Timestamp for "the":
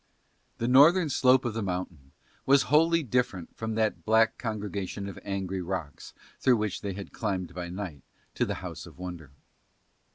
0.57-0.67, 1.53-1.61, 8.47-8.55